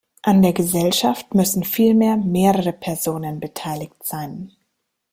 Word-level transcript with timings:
An 0.23 0.41
der 0.41 0.51
Gesellschaft 0.51 1.35
müssen 1.35 1.63
vielmehr 1.63 2.17
mehrere 2.17 2.73
Personen 2.73 3.39
beteiligt 3.39 4.01
sein. 4.03 4.51